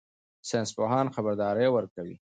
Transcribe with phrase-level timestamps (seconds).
[0.49, 2.15] ساینس پوهان خبرداری ورکوي.